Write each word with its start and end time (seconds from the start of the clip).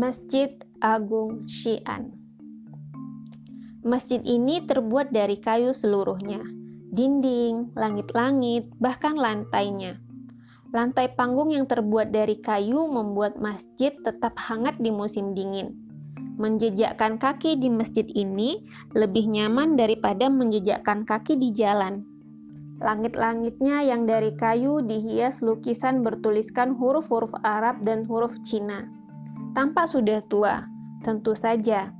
Masjid 0.00 0.48
Agung 0.80 1.44
Xi'an. 1.44 2.08
Masjid 3.84 4.16
ini 4.24 4.64
terbuat 4.64 5.12
dari 5.12 5.36
kayu 5.36 5.76
seluruhnya, 5.76 6.40
dinding, 6.88 7.76
langit-langit, 7.76 8.72
bahkan 8.80 9.12
lantainya. 9.12 10.00
Lantai 10.72 11.12
panggung 11.12 11.52
yang 11.52 11.68
terbuat 11.68 12.16
dari 12.16 12.40
kayu 12.40 12.88
membuat 12.88 13.36
masjid 13.44 13.92
tetap 14.00 14.40
hangat 14.40 14.80
di 14.80 14.88
musim 14.88 15.36
dingin. 15.36 15.76
Menjejakkan 16.40 17.20
kaki 17.20 17.60
di 17.60 17.68
masjid 17.68 18.08
ini 18.08 18.56
lebih 18.96 19.28
nyaman 19.28 19.76
daripada 19.76 20.32
menjejakkan 20.32 21.04
kaki 21.04 21.36
di 21.36 21.52
jalan. 21.52 22.08
Langit-langitnya 22.80 23.84
yang 23.84 24.08
dari 24.08 24.32
kayu 24.32 24.80
dihias 24.80 25.44
lukisan 25.44 26.00
bertuliskan 26.00 26.72
huruf-huruf 26.72 27.36
Arab 27.44 27.84
dan 27.84 28.08
huruf 28.08 28.32
Cina. 28.40 28.99
Tampak 29.52 29.90
sudah 29.90 30.22
tua, 30.26 30.66
tentu 31.02 31.34
saja. 31.34 31.90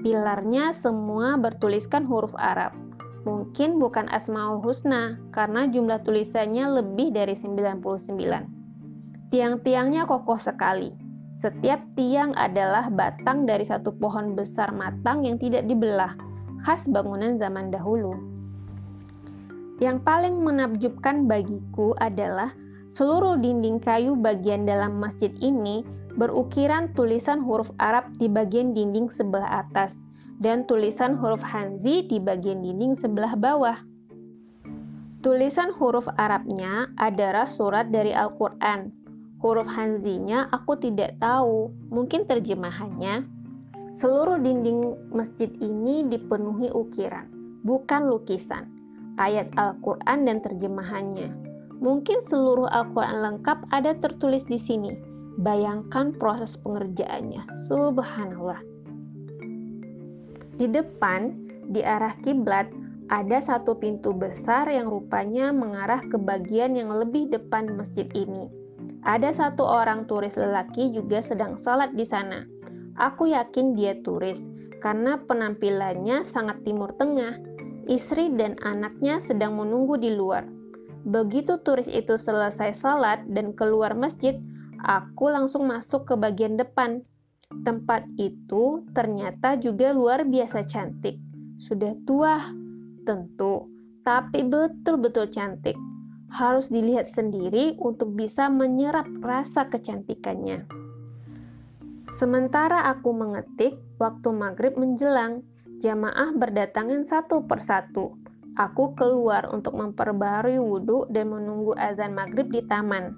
Pilarnya 0.00 0.72
semua 0.72 1.36
bertuliskan 1.36 2.08
huruf 2.08 2.32
Arab 2.40 2.72
Mungkin 3.20 3.76
bukan 3.76 4.08
Asmaul 4.08 4.64
Husna 4.64 5.20
karena 5.28 5.68
jumlah 5.68 6.00
tulisannya 6.00 6.80
lebih 6.80 7.12
dari 7.12 7.36
99. 7.36 7.84
Tiang-tiangnya 9.28 10.08
kokoh 10.08 10.40
sekali. 10.40 10.88
Setiap 11.36 11.84
tiang 11.96 12.32
adalah 12.32 12.88
batang 12.88 13.44
dari 13.44 13.64
satu 13.64 13.92
pohon 13.96 14.32
besar 14.32 14.72
matang 14.72 15.24
yang 15.24 15.36
tidak 15.36 15.68
dibelah, 15.68 16.16
khas 16.64 16.88
bangunan 16.88 17.36
zaman 17.36 17.68
dahulu. 17.68 18.16
Yang 19.80 20.04
paling 20.04 20.36
menakjubkan 20.40 21.24
bagiku 21.24 21.96
adalah 22.00 22.52
seluruh 22.90 23.38
dinding 23.38 23.78
kayu 23.78 24.18
bagian 24.18 24.66
dalam 24.66 24.98
masjid 24.98 25.30
ini 25.38 25.86
berukiran 26.18 26.90
tulisan 26.92 27.40
huruf 27.46 27.70
Arab 27.78 28.10
di 28.18 28.26
bagian 28.26 28.74
dinding 28.74 29.06
sebelah 29.08 29.62
atas– 29.62 29.94
dan 30.40 30.64
tulisan 30.64 31.20
huruf 31.20 31.44
Hanzi 31.44 32.08
di 32.08 32.16
bagian 32.16 32.64
dinding 32.64 32.96
sebelah 32.96 33.36
bawah. 33.36 33.76
Tulisan 35.20 35.68
huruf 35.76 36.08
Arabnya 36.16 36.88
adalah 36.96 37.52
surat 37.52 37.92
dari 37.92 38.16
Al-Quran. 38.16 38.88
Huruf 39.44 39.68
Hanzinya 39.68 40.48
aku 40.48 40.80
tidak 40.80 41.20
tahu, 41.20 41.68
mungkin 41.92 42.24
terjemahannya. 42.24 43.28
Seluruh 43.92 44.40
dinding 44.40 45.12
masjid 45.12 45.52
ini 45.60 46.08
dipenuhi 46.08 46.72
ukiran, 46.72 47.28
bukan 47.60 48.08
lukisan, 48.08 48.64
ayat 49.20 49.52
Al-Quran 49.60 50.24
dan 50.24 50.40
terjemahannya. 50.40 51.49
Mungkin 51.80 52.20
seluruh 52.20 52.68
Al-Quran 52.68 53.24
lengkap 53.24 53.72
ada 53.72 53.96
tertulis 53.96 54.44
di 54.44 54.60
sini. 54.60 54.92
Bayangkan 55.40 56.12
proses 56.12 56.60
pengerjaannya. 56.60 57.40
Subhanallah. 57.72 58.60
Di 60.60 60.68
depan, 60.68 61.48
di 61.72 61.80
arah 61.80 62.12
kiblat, 62.20 62.68
ada 63.08 63.40
satu 63.40 63.80
pintu 63.80 64.12
besar 64.12 64.68
yang 64.68 64.92
rupanya 64.92 65.56
mengarah 65.56 66.04
ke 66.04 66.20
bagian 66.20 66.76
yang 66.76 66.92
lebih 66.92 67.32
depan 67.32 67.72
masjid 67.72 68.04
ini. 68.12 68.52
Ada 69.00 69.32
satu 69.32 69.64
orang 69.64 70.04
turis 70.04 70.36
lelaki 70.36 70.92
juga 70.92 71.24
sedang 71.24 71.56
sholat 71.56 71.96
di 71.96 72.04
sana. 72.04 72.44
Aku 73.00 73.24
yakin 73.32 73.72
dia 73.72 73.96
turis 74.04 74.44
karena 74.84 75.16
penampilannya 75.16 76.28
sangat 76.28 76.60
timur 76.60 76.92
tengah. 76.92 77.40
Istri 77.88 78.36
dan 78.36 78.60
anaknya 78.60 79.16
sedang 79.18 79.56
menunggu 79.56 79.96
di 79.96 80.12
luar. 80.12 80.59
Begitu 81.04 81.60
turis 81.64 81.88
itu 81.88 82.20
selesai 82.20 82.76
sholat 82.76 83.24
dan 83.28 83.56
keluar 83.56 83.96
masjid, 83.96 84.36
aku 84.84 85.32
langsung 85.32 85.64
masuk 85.68 86.04
ke 86.08 86.14
bagian 86.16 86.60
depan 86.60 87.04
Tempat 87.50 88.06
itu 88.14 88.86
ternyata 88.94 89.58
juga 89.58 89.90
luar 89.90 90.22
biasa 90.22 90.62
cantik. 90.70 91.18
Sudah 91.58 91.98
tua, 92.06 92.54
tentu, 93.02 93.66
tapi 94.06 94.46
betul-betul 94.46 95.26
cantik. 95.34 95.74
Harus 96.30 96.70
dilihat 96.70 97.10
sendiri 97.10 97.74
untuk 97.82 98.14
bisa 98.14 98.46
menyerap 98.46 99.10
rasa 99.18 99.66
kecantikannya. 99.66 100.62
Sementara 102.14 102.86
aku 102.86 103.10
mengetik, 103.10 103.74
waktu 103.98 104.30
maghrib 104.30 104.78
menjelang, 104.78 105.42
jamaah 105.82 106.30
berdatangan 106.30 107.02
satu 107.02 107.50
persatu. 107.50 108.14
Aku 108.58 108.98
keluar 108.98 109.46
untuk 109.54 109.78
memperbarui 109.78 110.58
wudhu 110.58 111.06
dan 111.12 111.30
menunggu 111.30 111.70
azan 111.78 112.18
maghrib 112.18 112.50
di 112.50 112.66
taman. 112.66 113.14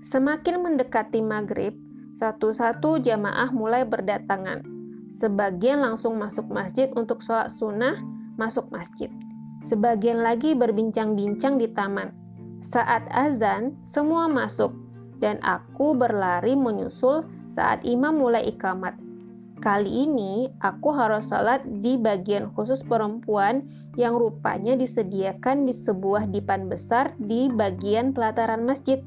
Semakin 0.00 0.62
mendekati 0.62 1.18
maghrib, 1.18 1.74
satu-satu 2.14 3.02
jamaah 3.02 3.50
mulai 3.50 3.82
berdatangan. 3.82 4.62
Sebagian 5.10 5.82
langsung 5.82 6.14
masuk 6.16 6.46
masjid 6.46 6.86
untuk 6.94 7.18
sholat 7.18 7.50
sunnah, 7.50 7.98
masuk 8.38 8.70
masjid. 8.70 9.10
Sebagian 9.60 10.22
lagi 10.22 10.54
berbincang-bincang 10.54 11.58
di 11.58 11.68
taman. 11.74 12.14
Saat 12.62 13.10
azan, 13.10 13.76
semua 13.82 14.30
masuk, 14.30 14.72
dan 15.20 15.36
aku 15.44 15.92
berlari 15.92 16.56
menyusul 16.56 17.26
saat 17.44 17.82
imam 17.84 18.16
mulai 18.16 18.48
ikamat. 18.48 18.96
Kali 19.60 20.08
ini, 20.08 20.48
aku 20.64 20.88
harus 20.96 21.28
sholat 21.28 21.60
di 21.84 22.00
bagian 22.00 22.48
khusus 22.56 22.80
perempuan 22.80 23.68
yang 24.00 24.16
rupanya 24.16 24.72
disediakan 24.72 25.68
di 25.68 25.76
sebuah 25.76 26.32
dipan 26.32 26.66
besar 26.66 27.12
di 27.20 27.52
bagian 27.52 28.16
pelataran 28.16 28.64
masjid. 28.64 29.04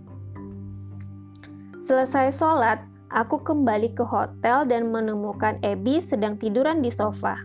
Selesai 1.82 2.32
sholat, 2.38 2.86
Aku 3.14 3.46
kembali 3.46 3.94
ke 3.94 4.02
hotel 4.02 4.66
dan 4.66 4.90
menemukan 4.90 5.62
Ebi 5.62 6.02
sedang 6.02 6.34
tiduran 6.34 6.82
di 6.82 6.90
sofa. 6.90 7.38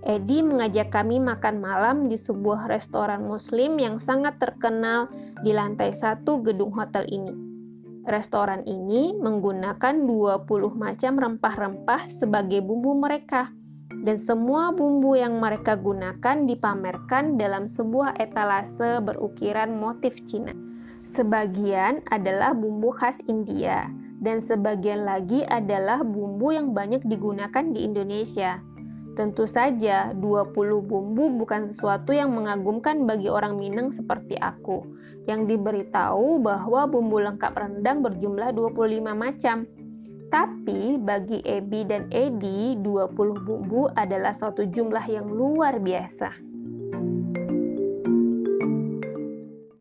Edi 0.00 0.40
mengajak 0.40 0.88
kami 0.88 1.20
makan 1.20 1.60
malam 1.60 2.08
di 2.08 2.16
sebuah 2.16 2.72
restoran 2.72 3.28
muslim 3.28 3.76
yang 3.76 4.00
sangat 4.00 4.40
terkenal 4.40 5.12
di 5.44 5.52
lantai 5.52 5.92
satu 5.92 6.40
gedung 6.40 6.72
hotel 6.72 7.04
ini. 7.12 7.49
Restoran 8.08 8.64
ini 8.64 9.12
menggunakan 9.16 10.08
20 10.08 10.48
macam 10.72 11.12
rempah-rempah 11.20 12.08
sebagai 12.08 12.64
bumbu 12.64 12.96
mereka 12.96 13.52
dan 14.00 14.16
semua 14.16 14.72
bumbu 14.72 15.18
yang 15.18 15.36
mereka 15.36 15.76
gunakan 15.76 16.48
dipamerkan 16.48 17.36
dalam 17.36 17.68
sebuah 17.68 18.16
etalase 18.16 19.04
berukiran 19.04 19.76
motif 19.76 20.16
Cina. 20.24 20.56
Sebagian 21.10 22.00
adalah 22.08 22.56
bumbu 22.56 22.94
khas 22.94 23.20
India, 23.28 23.90
dan 24.20 24.38
sebagian 24.40 25.04
lagi 25.04 25.42
adalah 25.48 26.04
bumbu 26.04 26.52
yang 26.54 26.76
banyak 26.76 27.02
digunakan 27.08 27.64
di 27.72 27.82
Indonesia. 27.82 28.62
Tentu 29.18 29.44
saja, 29.44 30.14
20 30.14 30.54
bumbu 30.86 31.34
bukan 31.34 31.66
sesuatu 31.66 32.14
yang 32.14 32.30
mengagumkan 32.30 33.02
bagi 33.04 33.26
orang 33.26 33.58
Minang 33.58 33.90
seperti 33.90 34.38
aku, 34.38 34.86
yang 35.26 35.50
diberitahu 35.50 36.38
bahwa 36.38 36.86
bumbu 36.86 37.18
lengkap 37.18 37.52
rendang 37.52 38.06
berjumlah 38.06 38.54
25 38.54 39.12
macam. 39.12 39.66
Tapi 40.30 40.94
bagi 41.02 41.42
Ebi 41.42 41.82
dan 41.82 42.06
Edi, 42.14 42.78
20 42.78 43.42
bumbu 43.42 43.90
adalah 43.98 44.30
suatu 44.30 44.62
jumlah 44.62 45.02
yang 45.10 45.26
luar 45.26 45.82
biasa. 45.82 46.49